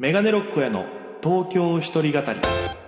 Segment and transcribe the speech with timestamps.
[0.00, 0.86] メガネロックへの
[1.22, 2.79] 東京一人語り。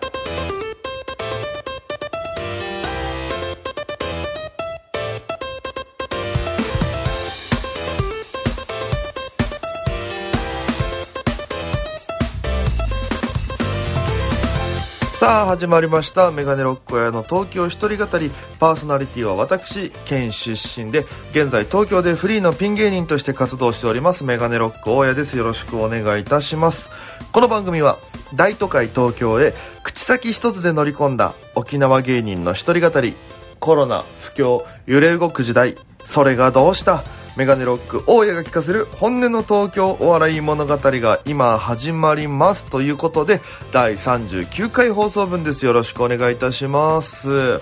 [15.23, 16.33] さあ始まりました。
[16.33, 18.33] メガネロック屋の東京一人語り。
[18.59, 24.25] パーソナリティは私県出身で現在東京でフリーのピン芸人として活動しております。
[24.25, 25.37] メガネロック大家です。
[25.39, 26.91] よろしくお願いいたします。
[27.31, 27.99] この番組は
[28.35, 33.15] 大都会東京へ口先一つで乗り込んだ沖縄芸人の一人語り。
[33.61, 37.05] コロナ不況揺れ動く時代それがどうした？
[37.37, 43.41] メガネロック大家が聞かせる本音の東京お笑い物語が今始まりますということで
[43.73, 45.65] 第39回放送分です。
[45.65, 47.61] よろしくお願いいたします。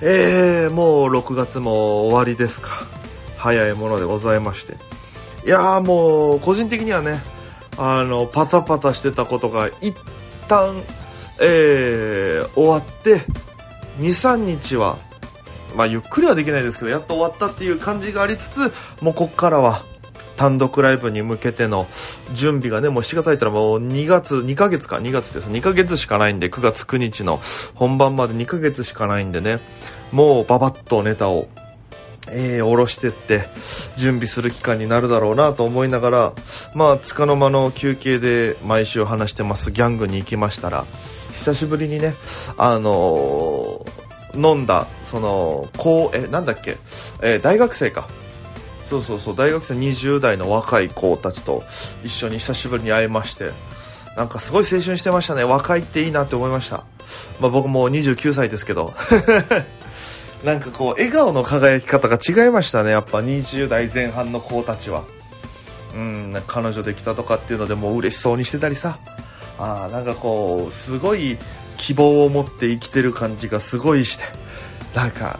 [0.00, 2.68] えー、もう6月も終わりですか。
[3.36, 4.74] 早いものでございまして。
[5.44, 7.20] いやーもう個人的にはね
[7.76, 9.96] あのパタパタしてたことが一
[10.46, 10.82] 旦
[11.40, 13.22] えー、終わって
[14.00, 14.98] 23日は
[15.78, 19.84] まあ、ゆっくりはできないですけどやっと終わったっていう感じがありつつもうこっからは
[20.36, 21.86] 単独ライブに向けての
[22.32, 25.48] 準備がね、もう7月入ったらもう2月、2ヶ月か、2月です。
[25.50, 27.40] 2ヶ月しかないんで、9月9日の
[27.74, 29.58] 本番まで2ヶ月しかないんでね、
[30.12, 31.48] もうババッとネタを、
[32.30, 33.48] えー、下ろしてって、
[33.96, 36.32] 準備する期間になるだろうなと思いながら、
[36.72, 40.86] まあ、つかの間の休憩で毎週話してますギャングに行きましたら、
[41.32, 42.14] 久しぶりにね、
[42.58, 43.97] あのー
[44.34, 46.76] 飲んだそのこうえなんだっけ、
[47.22, 48.08] えー、大学生か。
[48.84, 51.62] そうそうそう大学生20代の若い子たちと
[52.04, 53.50] 一緒に久しぶりに会いまして
[54.18, 55.44] なんかすごい青春してましたね。
[55.44, 56.84] 若いっていいなって思いました。
[57.38, 58.92] まあ僕も29歳ですけど。
[60.44, 62.90] なんかこう笑顔の輝き方が違いましたね。
[62.90, 65.04] やっぱ20代前半の子たちは。
[65.94, 68.98] うん彼女できたとかっていうのでもう嬉しそうにしてたりさ。
[69.56, 71.38] あなんかこうすごい
[71.78, 74.24] 希望を持って生きてる感じがすごいして
[74.94, 75.38] なんか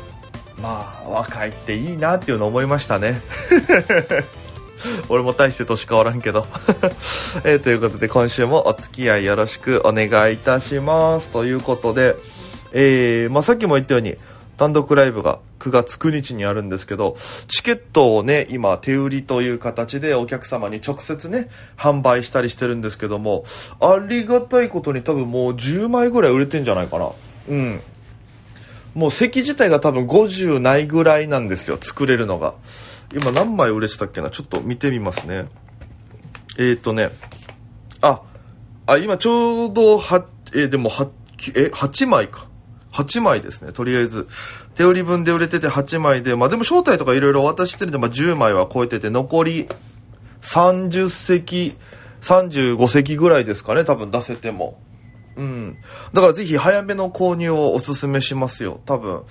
[0.62, 3.20] まあ若いっていいなっていうの思いましたね。
[5.08, 6.46] 俺も大して年変わらんけど。
[7.45, 11.29] えー、ということで今週もお付き合いよろしくお願いいたします。
[11.29, 12.14] ということで、
[12.73, 14.17] えーまあ、さっきも言ったように
[14.57, 17.17] 単独ライブが9月9日にあるんですけど、
[17.48, 23.45] チケットをね、今手売りという形でお客様に直接ね、販売したりしてるんですけども、
[23.80, 27.11] ありがたいことに多分もう10枚ぐらい売れてんじゃないかな。
[27.48, 27.80] うん。
[28.95, 32.55] もう席自体が多分50ないぐらいなんですよ、作れるのが。
[33.14, 34.30] 今何枚売れてたっけな？
[34.30, 35.48] ちょっと見てみますね。
[36.58, 37.11] えっ、ー、とね、
[38.01, 38.23] あ、
[38.86, 41.08] あ、今ちょうどは、えー、でも8、
[41.55, 42.48] え、8枚か。
[42.98, 44.27] 8枚ですね、とりあえず。
[44.75, 49.69] 手売り分で売れてて8枚で、まあでも招待とかいろいろ渡してるんで、まあ10枚は超えてて、残り
[50.42, 51.77] 30席、
[52.23, 54.79] 35席ぐらいですかね、多分出せても。
[55.37, 55.77] うん。
[56.13, 59.23] だからぜひ早めの購入をおすすめしますよ、多分。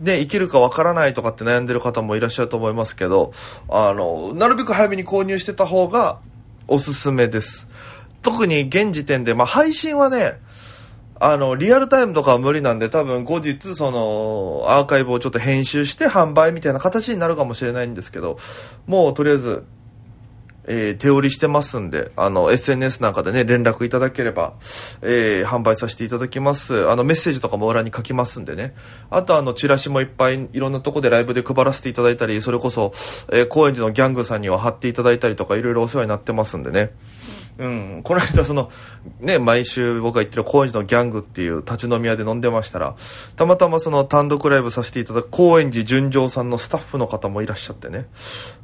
[0.00, 3.32] ね、いけるかわからないとかって悩んでる方もいらっしゃると思いますけど、
[3.68, 6.18] あの、なるべく早めに購入してた方が
[6.68, 7.66] おすすめです。
[8.22, 10.40] 特に現時点で、まあ配信はね、
[11.20, 18.36] あの、リアルタイムとかは無理なんで、多分後日、その、アーカイブをちょっと編集して販売みたいな形になるかもしれないんですけど、
[18.86, 19.64] もうとりあえず、
[20.66, 24.54] えー、手売りしてますんで、あの、SNS なんかでね、連絡いただければ、
[25.02, 26.88] えー、販売させていただきます。
[26.88, 28.74] あの、メッセージとかも裏に書きますんでね。
[29.10, 32.92] あと、あの、チラシもいっぱい、いろんなとこでライブで配らせていただいたり、それこそ、
[33.30, 36.92] えー、高円寺のギャングさんには貼っていただいたりとか、いろいろお世話になってますんでね。
[37.56, 38.70] うん、この間その、
[39.20, 42.96] ね、毎週僕が行ってる高円寺のギャングっていう立ち飲み屋で飲んでましたら、
[43.36, 48.06] たまたまその単独ライブさせていただく高円寺純情さんのスタッフの方もいらっしゃってね、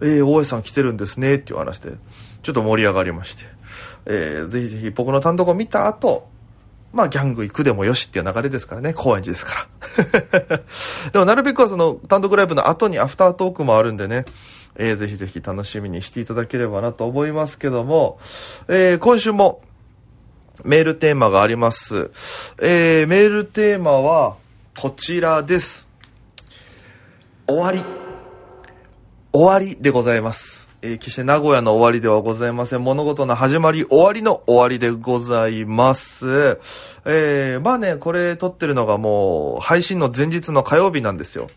[0.00, 1.92] えー、大江さん来てるんですねっていう話で、
[2.42, 3.44] ちょっと盛り上がりまして、
[4.06, 6.28] えー、ぜひぜひ僕の単独を見た後、
[6.92, 9.68] まあギャング行くでもよしっていう流れですからね、高円寺ですか
[10.48, 10.58] ら。
[11.12, 14.24] でもなるべくはその単独ライブの後にアフタートークもあるんでね、
[14.76, 18.18] えー、ぜひぜひ楽しみにしていただければなと思いますけども、
[18.68, 19.62] えー、今週も
[20.64, 22.10] メールテーマがあります。
[22.60, 24.36] えー、メールテーマは
[24.76, 25.88] こちらです。
[27.46, 27.82] 終わり。
[29.32, 30.68] 終わりでございます。
[30.82, 32.84] えー、決して名古屋の終わりではございません。
[32.84, 36.58] 物事の始まり、終わりの終わりでございます。
[37.04, 41.48] えー、まあね、これ撮ってるのがもう、配信の前日の火曜日なんですよ。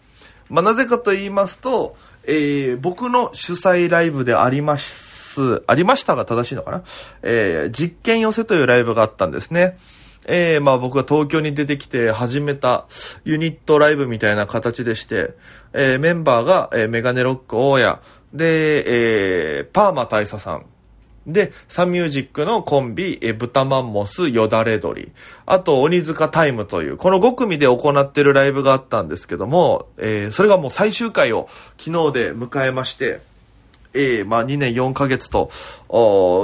[0.50, 6.84] まあなぜかと言いますと、えー、僕の主催ライブであります、ありましたが正しいのかな？
[7.22, 9.78] えー、実験寄せというライブがあったんですね。
[10.26, 12.86] えー、まあ僕が東京に出てきて始めた
[13.26, 15.34] ユニットライブみたいな形でして、
[15.74, 18.00] えー、メンバーが、えー、メガネロック大家、
[18.32, 20.66] で、えー、パーマ大佐さん、
[21.26, 25.12] で、サンミュージックのコンビ、え、豚マンモス、よだれ鶏。
[25.46, 31.48] あと、鬼塚タイムという、この5組で行ってるライブがあったんですけども、えー、それがもう最終回を
[31.78, 33.22] 昨日で迎えまして、
[33.94, 35.52] えー、まあ2年4ヶ月と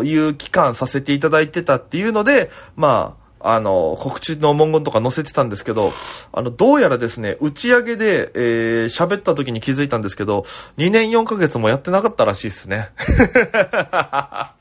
[0.05, 5.93] いう期間させていただいてたっていうので、まあ、あの、告知の文言とか載せてたんですけど、
[6.33, 10.45] あの、どうやらですね、打ち上げで、えー、喋った時に気づいたんですけど、
[10.77, 12.89] 2年4ヶ月もやってなかったらしいっすね。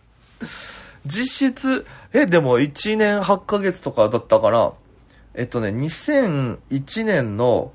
[1.07, 4.73] 実質、え、でも1年8ヶ月とかだったから、
[5.35, 7.73] えっとね、2001年の、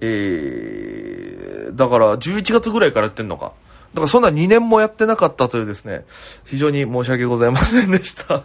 [0.00, 3.52] えー、だから11月ぐらいからやってんのか。
[3.94, 6.04] だからそんな2年もやってなかったというですね、
[6.44, 8.42] 非常に申し訳ございませんでした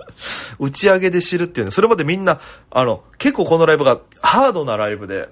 [0.58, 2.40] 打ち上げで知るっていうね、それまでみんな、
[2.70, 5.28] あの、結構このライブがハードなライブで、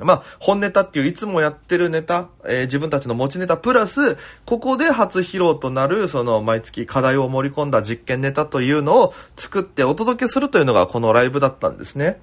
[0.00, 12.20] まあ、本ネタっていういつもやってるネタ、えー、自分たちの持ちネタプラス、ここで初披露となる、その毎月課題を盛り込んだ実験ネタというのを作ってお届けするというのがこのライブだったんですね。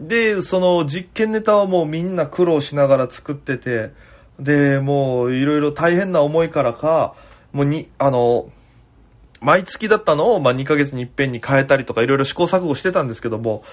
[0.00, 3.90] で、その実験ネタはもうみんな苦労しながら作ってて、
[4.38, 7.14] で、もういろいろ大変な思いからか、
[7.52, 8.50] もうに、あの、
[9.42, 13.64] 毎月だったのを、まあ、2ヶ月に一遍に変えたりとかいろいろ試行錯誤してたんですけども、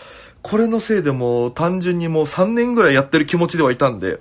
[0.41, 4.19] これのせいでも単純にもう3年ぐらいやってる気持ちではいたんで。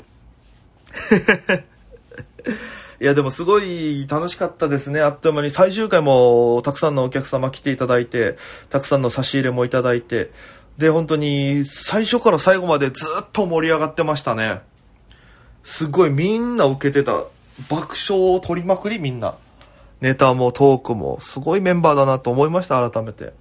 [3.00, 5.00] いや、でもすごい楽しかったですね。
[5.00, 8.36] あっという間に最終回もたくさんのお客様来ていただいて、
[8.70, 10.30] たくさんの差し入れもいただいて、
[10.76, 14.60] で、本当に最初から最後までずっと盛り上がってましたね。
[15.64, 17.24] すごいみんな受けてた。
[17.68, 19.34] 爆笑を取りまくりみんな。
[20.00, 23.32] ネタもトークもすごいメンバーだなと思いました、改めて。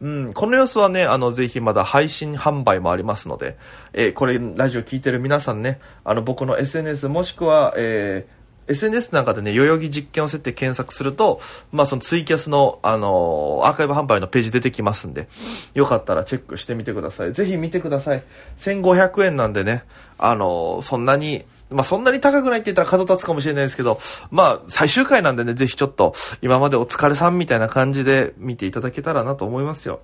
[0.00, 3.56] うん、この様子はね、あの、ぜひまだ配信販売もありますので、
[3.92, 11.40] えー、これ、ラジオ聞いてる皆さんね、あの、僕の SNS もしくは、えー SNS なんかでね、代々木実験を設定検索すると、
[11.72, 15.28] まあそのツイキャスの、あのー、アーカイブ販売のページ出てきますんで、
[15.74, 17.32] よかったらチェックしてみてください。
[17.32, 18.22] ぜひ見てください。
[18.58, 19.84] 1500円なんでね、
[20.16, 23.98] あのー、そんなに、まあそんなに高くないって言ったら角立つかもしれないですけど、
[24.30, 30.00] まあ最終回なんでね、ぜひちょっと今までお疲れさんみたいな感じで見ていただけたらなと思いますよ。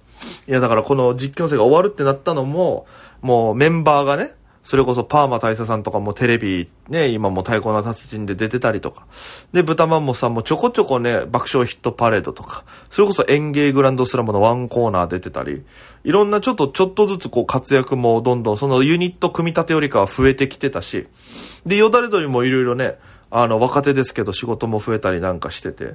[0.47, 2.87] いやだからこの実況生が終わるってなったのも、
[3.21, 9.07] もうメンバーがね、それこそパーマ大佐さんとかもテレビね、今も太鼓の達人で出てたりとか。
[9.53, 15.63] で、豚マンモさんもちょこちょこね、爆笑ヒットパレードとか、それこそ演芸グランドスラムのワンコーナー出てたり、
[16.05, 21.07] いろんなちょっとちょっとずつこう活躍もどんどんそのユニット組み立てよりかは増えてきてたし、
[21.65, 22.99] で、よだれ鶏もいろいろね、
[23.31, 25.95] あの、若手ですけど仕事も増えたりなんかしてて。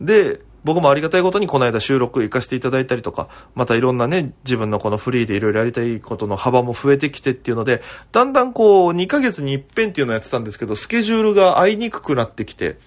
[0.00, 7.82] で、僕もありがたいことにこの間収録行かせていただいたりとか、またいろんなね、自分のこのフリーでいろいろやりたいことの幅も増えてきてっていうので、
[8.12, 12.78] だんだんこう、2ヶ月に一遍っていうのをやってたんですけど、スケジュールが合いにくくなってきて、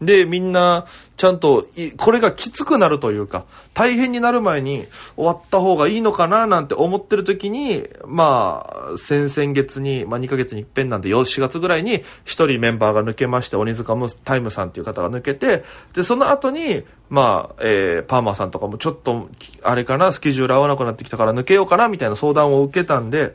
[0.00, 0.84] で、みんな、
[1.16, 1.66] ちゃんと、
[1.96, 4.86] これがきつくなるというか、大変になる前に
[5.16, 15.64] 終わった方がいいのかななんて思ってる時に、まあ、先々月に、まあ2ヶ月に一遍なんで、4月ぐらいに一人メンバーが抜けまして、鬼塚ムタイムさんっていう方が抜けて、
[15.94, 19.28] で、その後に、まあ、えー、パーマさんとかもちょっと、
[19.62, 23.34] あれかな、スケジュール合わなくなってきたから抜けようかな、みたいな相談を受けたんで、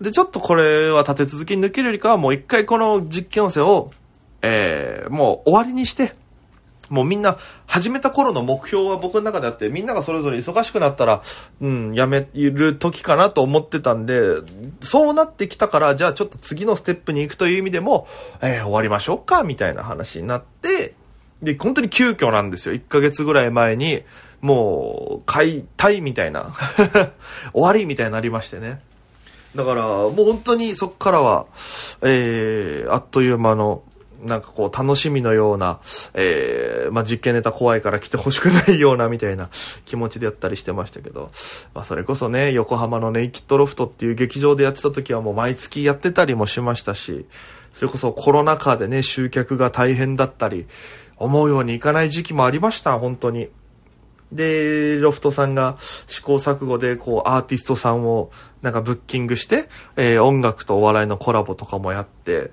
[0.00, 3.92] で、ちょっとこれは立て続けに抜けるよりかは、もう一回この実験音声を、
[4.42, 6.14] えー、もう終わりにして、
[6.90, 11.22] もうみんな始めた頃の目標は僕の中であって、みんながそれぞれ忙しくなったら、
[11.60, 14.20] うん、やめる時かなと思ってたんで、
[14.82, 18.06] そうなってきたから、じゃあちょっと次のステップに行くという意味でも、
[18.42, 20.94] えー、終わりましょうか、みたいな話になって、
[21.42, 22.74] で、本当に急遽なんですよ。
[22.74, 24.02] 1ヶ月ぐらい前に、
[24.42, 26.52] もう、解体みたいな
[27.54, 28.82] 終わりみたいになりましてね。
[29.56, 31.46] だから、もう本当にそっからは、
[32.02, 33.82] えー、あっという間の
[34.22, 35.80] なんかこう楽しみのような、
[36.14, 39.48] えー、まあ、実験ネタ怖いから来てほしくないようなみたいな
[39.84, 41.30] 気持ちでやったりしてましたけど、
[41.74, 47.26] まあ、それこそね、横浜のネイキッドロフトっていう劇場でやってた時はもう毎月やってたりもしましたし、
[47.72, 50.66] それこそコロナ禍でね、集客が大変だったり、
[51.16, 53.48] 思うようにいかない時期もありました、本当に。
[54.32, 58.30] で、ロフトさんが試行錯誤で、こう、アーティストさんを、
[58.62, 62.52] なんかブッキングして、えー、音楽とお笑いのコラボとかもやって、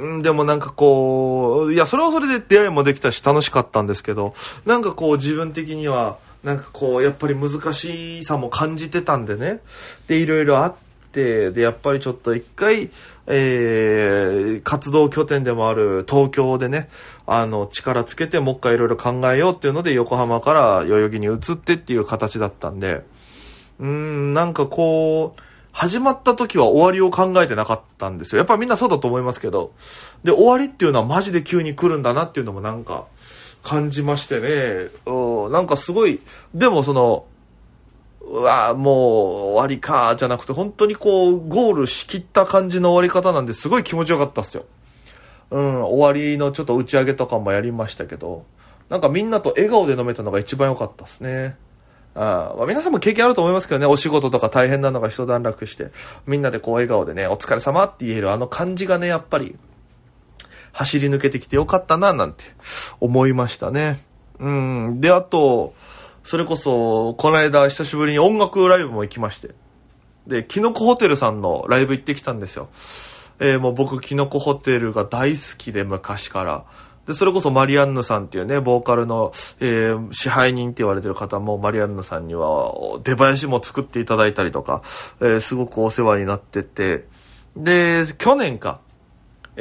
[0.00, 4.34] んでもなんかこう、いや、それはそれで出会いもできたし楽しかったんですけど、
[4.66, 9.60] なんかこう自分的には、なんかこう、やっぱり難しさも感じてたんでね。
[10.08, 10.74] で、いろいろあっ
[11.12, 12.90] て、で、やっぱりちょっと一回、
[13.32, 16.88] えー、活動拠点でもある東京でね、
[17.26, 23.04] あの、力つけてもう一回いろいろ考えようっていうので、横浜から代々木に移ってっていう形だったんで、
[23.78, 25.40] うーん、なんかこう、
[25.72, 28.38] 始まった時は終わりを考えてなかったんですよ。
[28.38, 29.72] やっぱみんなそうだと思いますけど。
[30.24, 33.04] で、終わりっていうのはマジで急に来るんだなっていうのもなんか、
[33.62, 36.20] 感じましてね、うんなんかすごい、
[36.54, 37.26] でもその、
[38.30, 44.66] うわもう終わりか、じゃなくて、本当にこう、ゴールしきった感じの終わり方なんで、すごい気持ちよかったっすよ。
[45.50, 48.44] うん、終わりのちょっと打ち上げとかもやりましたけど、
[48.88, 51.56] なんかみんなと笑顔で飲めたのが一番良かったですね。
[52.14, 55.90] あまあ、皆さんも経験あると思いますけどね、お仕事とか大変なのが一段落して、
[56.26, 59.56] みんなでこう笑顔でね、お疲れ様って言えるあの感じがね、やっぱり、
[60.72, 62.44] 走り抜けてきてよかったな、なんて
[63.00, 63.98] 思いましたね。
[64.38, 65.00] うん。
[65.00, 65.74] で、あと、
[66.22, 69.50] それこそ、この間久しぶりに音楽ライブも行きまして。
[70.26, 72.68] で、キノコホテルさんのライブ行ってきたんですよ。
[73.40, 76.64] えー、もう僕、キノコホテルが大好きで、昔から。
[77.06, 82.72] で、それこそマリアンヌさんっていうね、ボーカルの、えー、支配人って言われてる方も、マリアンヌさんには、
[83.02, 84.82] 出囃子も作っていただいたりとか、
[85.20, 87.06] えー、すごくお世話になってて、
[87.56, 88.80] で、去年か、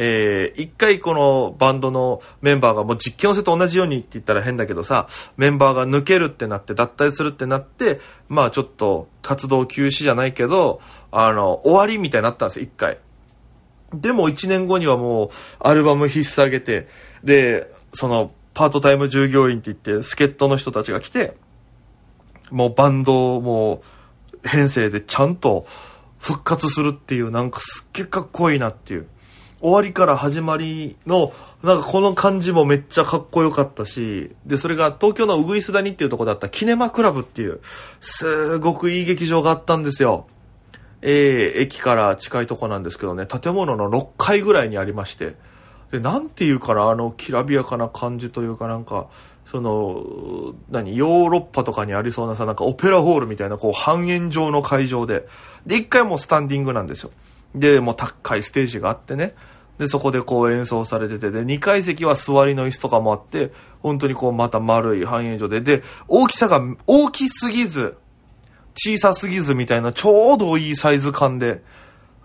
[0.01, 10.79] えー、一回このバンドのメンバーがもう実験をせと同じようにって言ったら変だけどさ、メンバーが抜けるってなって、脱退するってなって、まあちょっと活動休止じゃないけど、
[11.11, 12.97] あの、終わりみたいになったんですよ、一回。
[13.93, 15.29] でも1年後にはもう
[15.59, 16.87] アルバム必須上げて、
[17.25, 21.35] で、そのパートタイム従業員って言って、助っ人の人たちが来て、
[22.51, 23.83] もうバンドをも
[24.45, 25.67] う編成でちゃんと
[26.19, 29.07] 復活するっていう、なんかすっげえかっこいいなっていう。
[29.61, 37.59] 終わりから始まりの、なんかこの感じもめっちゃかっこよかったし、で、それが東京のウグイス谷っていうとこだったキネマクラブっていう、
[37.99, 40.27] すごくいい劇場があったんですよ。
[41.01, 45.35] えー、駅から近いとこなんですけどね、建物の6階ぐらいにありまして、
[45.91, 49.07] で、なんていうかな、あの、きらびやかな感じというかなんか、
[49.45, 55.27] その、何、ヨーロッパとかにありそうなさ、なんかオペラホールみたいな、こう、半円状の会場で、
[55.65, 57.11] で、1回もスタンディングなんですよ。
[57.55, 59.33] で、もう高いステージがあってね、
[59.79, 63.51] で、そこでこう演奏されてて、で、2階席は座りの椅子とかもあって、
[63.81, 67.95] 本当にこうまた丸い半円状で、で、大きさが大きすぎず、
[68.75, 71.63] 小さすぎずみたいなちょうどいいサイズ感で、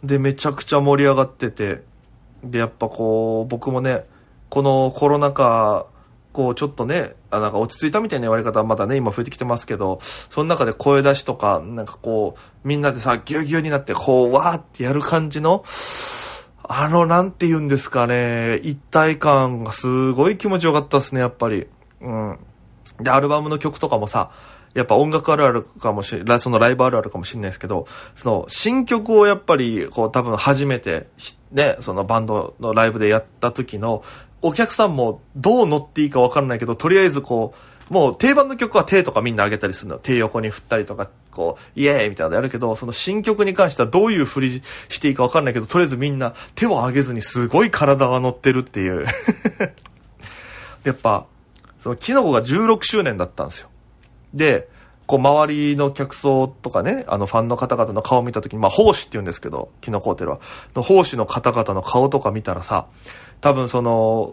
[0.03, 1.83] で、めちゃくちゃ盛り上がってて、
[2.43, 4.05] で、やっぱこう、僕もね、
[4.51, 5.87] このコロナ禍、
[6.33, 15.65] こう、ちょっとね、あ、なんか落ち着いたみたいな言われ方はまだね、今増えてきてますけど、その中で声出しとか、なんかこう、みんなでさ、ぎゅうぎゅうになって、こう、わーってやる感じの、
[16.67, 21.67] あの、なんて言うんですかね、一体感がすごい気持ちよかったっすね、やっぱり。
[22.01, 22.39] うん。
[23.01, 24.31] で、アルバムの曲とかもさ、
[24.75, 27.87] やっぱ音楽あるあるかもしれ、そのライブあるあるかもしれないですけど、
[28.17, 31.07] その新曲をやっぱり、こう多分初めて、
[31.53, 34.03] ね、そのバンドのライブでやった時の、
[34.45, 37.55] お客さんもどう乗っていいかわからないけど、とりあえずこ
[37.91, 39.99] う、もう定番の曲は手とかみんな上げたりするの。
[39.99, 49.07] 手横に振ったりとか、こう、イエーイみたいなのやるけど、その新曲に関してはどういう振りしていいかわかんないけど、とりあえずみんな手を上げずにすごい体が乗ってるっていう
[50.85, 51.25] やっぱ、
[51.81, 53.69] そのキノコが16周年だったんですよ。
[54.35, 54.69] で、
[55.07, 60.41] こう、周りの客層とかね、あの、ファンの方々の顔を見たときに、まあ、奉仕って言うんですけど、キノコーテルは。
[60.75, 62.87] の奉仕の方々の顔とか見たらさ、
[63.45, 64.33] 多分その、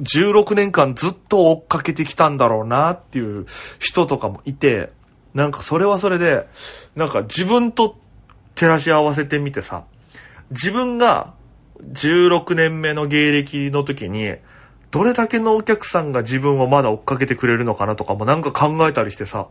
[0.00, 3.46] 16年間ずっと追っかけてきたんだろうなっていう
[3.78, 4.90] 人とかもいて、
[5.32, 6.48] なんかそれはそれで、
[6.96, 7.96] なんか自分と
[8.56, 9.84] 照らし合わせてみてさ、
[10.50, 11.34] 自分が
[11.92, 14.34] 16年目の芸歴の時に、
[14.90, 19.46] どれだけのお客さんが自分をまだ追っかけてくれるのかなとかもなんか考えたりしてさ、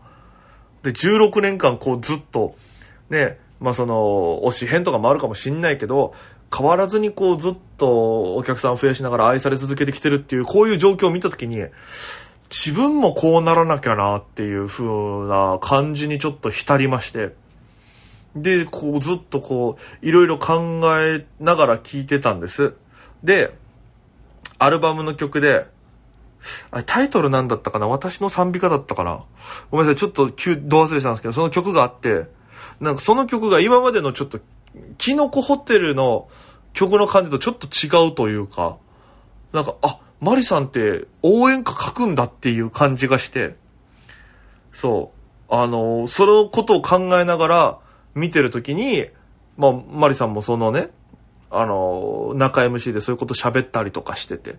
[0.84, 2.58] で、16年間こうずっと、
[3.10, 6.14] ね、まあその、推し変とかもあるかもしんないけど、
[6.56, 11.64] 変わらずにこうずっとお客さん増やしながら愛され続けてきてるっていう、こういう状況を見たときに、
[12.50, 14.84] 自分もこうならなきゃなっていう風
[15.30, 17.34] な感じにちょっと浸りまして、
[18.36, 22.74] で、こうずっとこう、いろいろ考えながら聴いてたんです。
[23.24, 23.54] で、
[24.58, 25.66] アルバムの曲で、
[26.72, 27.88] あ、タイトルなんだったかな？
[27.88, 29.24] 私の賛美歌だったかな？
[29.70, 32.26] ごめんなさい、ちょっと急、ど忘れしたんですけど、その曲があって、
[32.80, 34.40] なんかその曲が今までのちょっと、
[34.98, 36.28] キノコホテルの
[36.74, 38.78] 曲の感じとちょっと違うというか、
[39.54, 43.56] なんか、あ、マリさんって応援歌書くんだっていう感じがして、
[44.72, 45.12] そ
[45.50, 45.54] う。
[45.54, 47.80] あの、そのことを考えながら
[48.16, 49.08] 見てるときに、
[49.58, 50.90] まあ、マリさんもそのね、
[51.50, 54.56] あの、中 MC でそういうこと喋ったりとかしてて、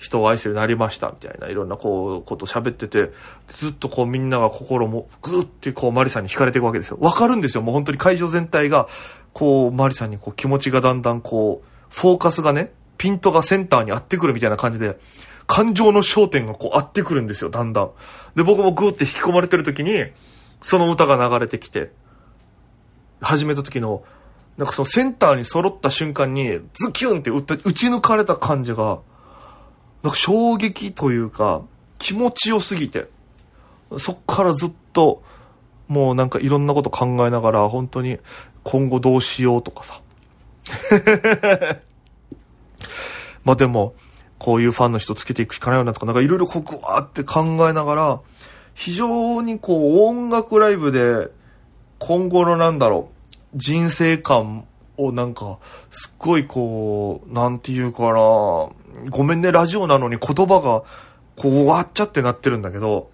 [0.00, 3.10] 人を愛するようになりましたみたいないろんなこうこと喋ってて
[3.48, 6.96] ずっとこうみんなが心もグーってこうマリさんに惹かれていくわけですよ。
[7.00, 8.88] わかるんですよもう本当に会場全体が。
[9.32, 14.98] こうマリさんにこう気持ちがだんだんこうフォーカスがねピントがセンターに合ってくるみたいな感じで
[15.46, 17.90] 感情の焦点がこう合ってくるんですよだんだん。
[18.34, 20.04] で僕もグーって引き込まれてる時に
[20.62, 21.92] その歌が流れてきて
[23.20, 24.02] 始めた時の
[24.56, 27.42] なんかそのセンターに揃った瞬間にズキュンって打
[27.72, 28.98] ち抜かれた感じが
[30.02, 31.62] なんか衝撃というか、
[31.98, 33.08] 気持ちよすぎて、
[33.98, 35.22] そっからずっと、
[35.88, 38.18] もうなんかいろんなこと考えながら、本当に
[38.62, 40.00] 今後どうしようとかさ。
[43.44, 43.94] まあでも、
[44.38, 48.20] こういうファンの人つけていくしかないよなとか、なんかいろいろこう、わーって考えながら、
[48.74, 51.28] 非常にこう、音楽ライブで、
[51.98, 53.10] 今後のなんだろ
[53.54, 54.64] う、人生観
[54.96, 55.58] をなんか、
[55.90, 58.70] すっごいこう、なんていうかな、
[59.08, 60.82] ごめんね、ラジオなのに言葉が、
[61.36, 63.10] こう、わっちゃってなってるんだけど、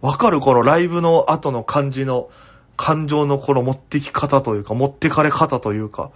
[0.00, 2.30] わかるこのライブの後の感じの、
[2.76, 6.10] 感情のこの持ってき方というか、持ってかれ方というか、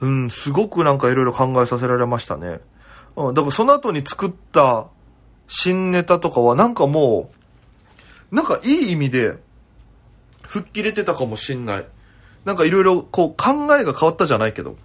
[0.00, 2.60] うん、すごくなんかいろいろ考えさせられましたね。
[3.16, 4.86] うん、だからその後に作った
[5.46, 7.30] 新ネタとかはなんかも
[8.30, 9.36] う、なんかいい意味で、
[10.42, 11.86] 吹っ切れてたかもしんない。
[12.44, 14.76] なんかいろいろこう考えが変わったじゃないけど。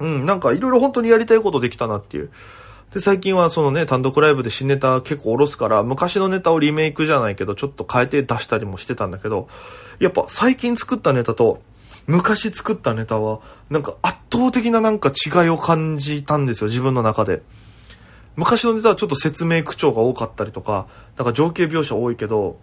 [0.00, 2.30] うん、なんかいろいろ本当にやりたいことできたなっていう。
[2.92, 9.48] で、最近はそのね、単独ライブで新ネタ結構おろすから、昔のネタをリメイクじゃないけど、ちょっと変えて出したりもしてたんだけど、
[9.98, 11.60] やっぱ最近作ったネタと、
[12.06, 17.42] 昔作ったネタは、なんか圧倒的ななんか違いを感じたんですよ、自分の中で。
[18.36, 20.86] 昔のネタはちょっと説明口調が多かったりとか、
[21.16, 22.58] なんか情景描写多いけど、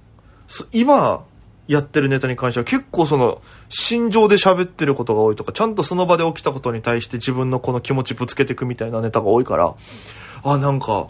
[0.71, 1.23] 今
[1.71, 9.73] やってるネタに関しては結構その、心情で喋ってることが多いとか、ちゃんとその場で起きたことに対して自分のこの気持ちぶつけていくみたいなネタが多いから、
[10.43, 11.07] あ、なんか、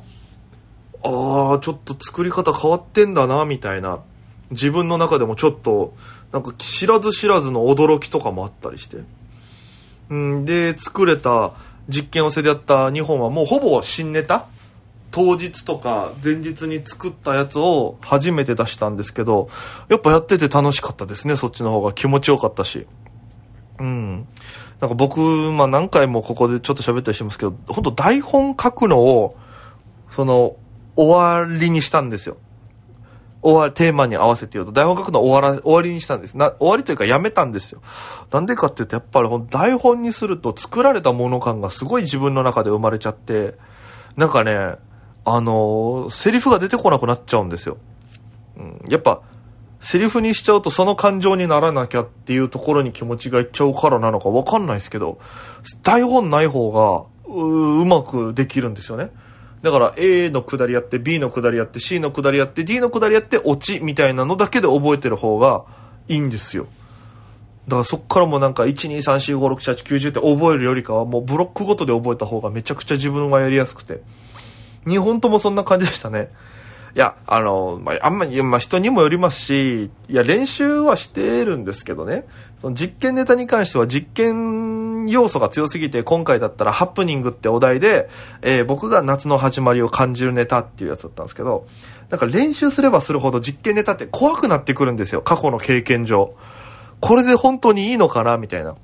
[1.04, 4.02] ああ、ちょっと作り方変わってんだな、みたいな。
[4.52, 5.96] 自分の中でもちょっと、
[6.32, 8.98] なんか知らず知らずの驚きとかもあったりして。
[10.12, 11.54] うんで、作れた
[11.90, 14.46] 実験をせでやった2本はもうほぼ新ネタ
[15.12, 19.50] 当日とか前日に作ったやつを初めて出したんですけど、
[19.90, 22.88] やっぱやってて楽しかったですね、そっちの方が気持ちよかったし。
[23.80, 24.28] うん。
[24.80, 29.38] なんか僕、まあ何回もここでちょっと喋ったりしてますけど、本当台本書くのを、
[30.10, 30.56] その、
[30.96, 32.38] 終わりにしたんですよ。
[33.42, 36.38] 終わり、テーマに合わせて言うと、台本書くの終わら、終わりにしたんです。
[36.38, 37.82] な、終わりというかやめたんですよ。
[38.32, 43.56] なんでかって言うと、やっぱり台本にすると作られたもの感がすごい自分の中で生まれちゃって、
[44.16, 44.76] なんかね、
[45.24, 47.78] あのセリフが出てこなくなっちゃうんですよ。
[48.58, 49.22] うん、やっぱ、
[49.80, 55.20] セリフにしちゃうとその感情にならなきゃっていうところに気持ちがいっちゃうからなのかわかんないですけど、
[55.84, 59.12] 台本ない方がう、うまくできるんですよね。
[59.62, 65.66] だから A の下りやって B の下りやって C の下りやって D の下りやってオチみたいなのだけで覚えてる方が
[66.08, 66.68] いいんですよ。
[67.68, 74.02] だからそっからもなんか12345678910って覚えるよりかはもうブロックごとで覚えた方がめちゃくちゃ自分がやりやすくて。
[74.86, 76.30] 2本ともそんな感じでしたね。
[76.94, 82.26] いや、あの、まあ、あんまり、まあ、人にもよりますし、いや、練習はしてるんですけどね、
[82.60, 88.10] その実験ネタに関しては実験要素が強すぎて、今回だったらハプニングってお題で、
[88.42, 91.66] えー、僕が夏の始まりを感じるネタっていうやつだったんですけど、
[92.10, 96.36] なんか練習すればするほど実験ネタって怖くなってくるんですよ、過去の経験上。
[97.00, 98.76] これで本当にいいのかなみたいな。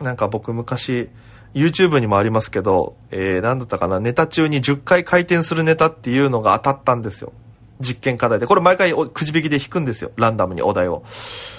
[0.00, 1.08] なんか僕昔、
[1.54, 7.32] YouTube にもありますけど、えー、なんだったかな、ネタ中に10回回転するネタっていうのが当たったんですよ。
[7.80, 8.46] 実験課題で。
[8.46, 10.10] これ毎回くじ引きで引くんですよ。
[10.16, 11.04] ランダムにお題を。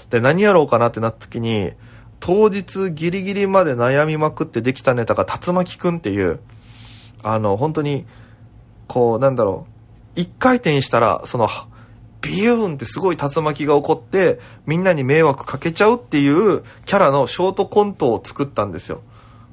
[0.10, 1.72] で、何やろうかなってなった時に、
[2.20, 6.40] 当日ギリギリまで悩みまくってできたネタが竜巻くんっていう、
[7.24, 8.06] あの、本当に、
[8.88, 9.66] こう、なんだろ
[10.16, 11.48] う、一回転したら、その、
[12.22, 19.02] ビューンってすごい竜巻が起こって、みんなに迷惑かけちゃうっていうキャラのショートコントを作ったんですよ。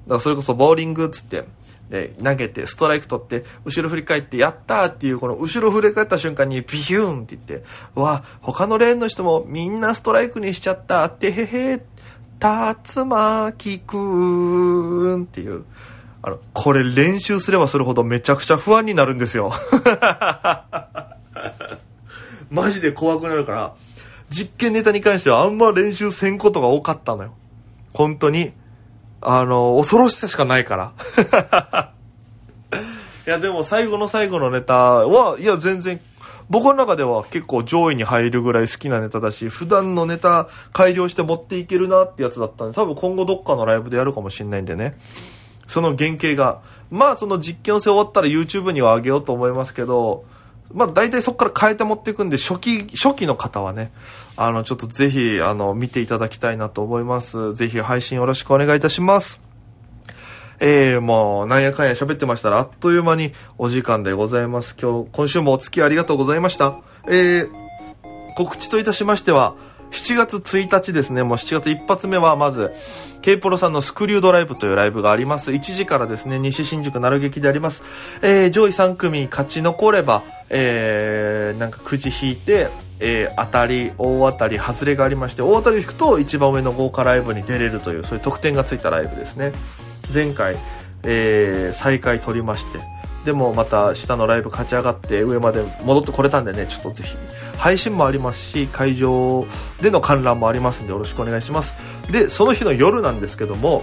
[0.02, 1.44] だからそれこそボーリングっつって、
[1.88, 11.82] で、投げて、ストライク取って、後ろ振り返って、やったーっていう、この後ろ振り返った瞬間に、ビヒューンって言って、わ、他のレーンの人もみんなストライクにしちゃった、ってへへ、
[12.42, 15.64] 竜巻くーんっていう。
[16.22, 19.52] あの、これ練習すればするほどめちゃくちゃ不安になるんですよ。
[22.50, 23.74] マジで怖くなるから、
[24.30, 27.34] 実験ネタに関してはあんま練習せんことが多かったのよ。
[27.92, 28.52] 本当に。
[29.22, 30.92] あの、恐ろしさしかないから。
[33.26, 36.00] いや、でも最後の最後のネタは、いや、全然、
[36.50, 44.98] 僕の中では結構上位に入るぐらい好きなネタだし、普段のネタ改良して持っていけるなってやつだったんで、多分今後どっかのライブでやるかもしれないんでね。
[45.66, 46.61] その原型が。
[46.90, 50.24] まあ、その実験を終わったら YouTube には上げようと思いますけど、
[50.74, 53.92] まあ大体そこから変えて持っていくんで、初期、初期の方はね、
[54.36, 57.54] あの、ちょっとぜひ、あの、見ていただきたいなと思います。
[57.54, 59.40] ぜひ配信よろしくお願いいたします。
[60.58, 64.76] えー、もう、なんやかんや喋ってましたら、あっという間にお時間でございます。
[64.80, 66.76] 今日、今週もお付き合いありがとうございました。
[67.08, 67.48] えー、
[68.36, 69.54] 告知といたしましては、
[69.92, 72.72] 7月1日ですね、もう7月一発目はまず、
[73.20, 75.52] K プロさんのスクリュードライブというライブがあります。
[75.52, 77.83] 1時からですね、西新宿なる劇であります。
[78.22, 82.68] えー、上位3組勝ち残れば、えー、なんかくじ引いて、
[83.00, 89.52] えー、当たり、大当たり、外れがありまして、大当たりを引くと一番上の豪華ライブに出れるという、そういう特典がついたライブですね。
[90.12, 90.57] 前回、
[91.05, 92.78] えー、再開取りまして、
[93.24, 97.16] でもまた下のライブ勝ち上がって上まで戻ってこれたんでね、ちょっとぜひ、
[97.56, 99.46] 配信もありますし、会場
[99.80, 101.74] での観覧もありますんでよろしくお願いします。
[102.11, 103.82] で、その日の夜なんですけども、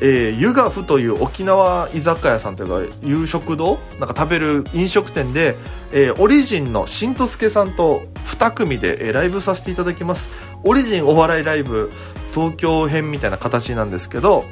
[0.00, 5.54] えー、ユガフという沖縄居酒屋さんというか夕食堂なんか食べる飲食店で、
[5.92, 10.28] えー、オリジンのしんとすけさんと2組で、えー、ライブさせていただきます
[10.64, 11.90] オリジンお笑いライブ
[12.34, 14.44] 東京編みたいな形なんですけど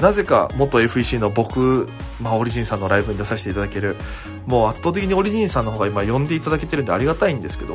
[0.00, 1.88] なぜか元 FEC の僕、
[2.20, 3.96] まあ、オリジンさんのライブに出させていただける
[4.46, 7.74] もう圧倒的にオリジンさんの方が今呼んでいただけてるんでありがたいんですけど、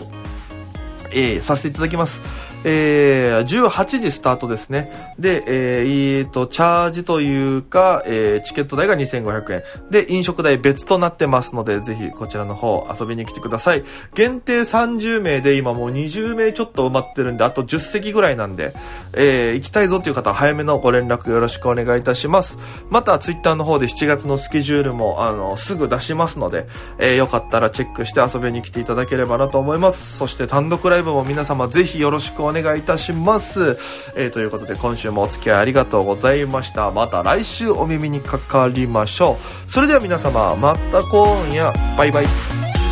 [1.12, 2.22] えー、させていただきます。
[2.64, 5.14] えー、18時スタートですね。
[5.20, 9.64] で、えー、えー、と、チャージというか、えー、チケット代が2500円。
[9.90, 13.84] で、飲食代別となってますので、ぜひこちらの方遊びに来てください。
[14.14, 18.74] 限定30名で今もう20名ちょっと埋まってるんで、あと10席ぐらいなんで、
[19.14, 22.58] えー、行きたいぞという方は早めのご連絡よろしくお願いいたします。
[22.90, 26.66] また、ツイッターの方で7月のスケジュールも、あの、すぐ出しますので、
[26.98, 30.18] えー、よかったらチェックして遊びに来ていただければなと思います。
[30.18, 33.78] そして単独ライブも皆様ぜひよろしくお願いします願いいたします。
[34.16, 36.92] えー、ということで今週もお付き合いありがとうございました。
[36.92, 39.38] また来週お耳にかかりましょ
[39.68, 39.72] う。
[39.72, 42.83] それでは皆様、また今夜、バイバイ。